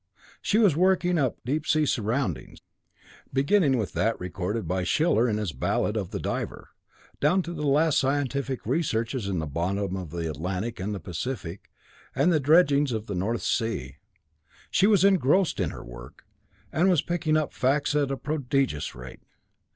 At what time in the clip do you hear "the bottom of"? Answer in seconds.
9.37-10.09